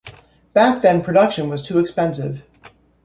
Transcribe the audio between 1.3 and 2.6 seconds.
was too expensive.